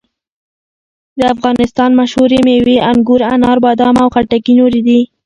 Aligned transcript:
د 1.19 1.19
افغانستان 1.33 1.89
مشهورې 1.99 2.39
مېوې 2.47 2.77
انګور، 2.91 3.21
انار، 3.33 3.57
بادام، 3.65 3.95
خټکي 4.13 4.51
او 4.53 4.57
نورې 4.59 4.81
دي. 4.87 4.99